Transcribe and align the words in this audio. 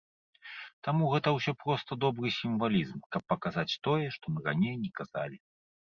Таму 0.87 1.09
гэта 1.13 1.33
ўсё 1.35 1.51
проста 1.63 1.97
добры 2.05 2.27
сімвалізм, 2.39 2.97
каб 3.17 3.21
паказаць 3.35 3.69
тое, 3.89 4.07
што 4.17 4.25
мы 4.37 4.45
раней 4.49 4.75
не 4.87 4.91
казалі. 5.03 5.37